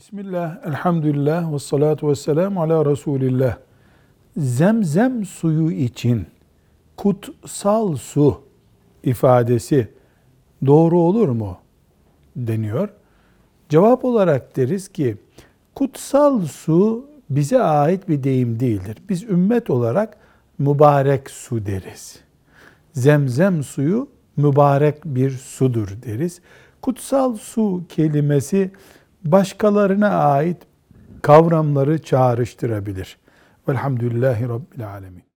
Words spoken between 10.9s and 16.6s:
olur mu deniyor. Cevap olarak deriz ki kutsal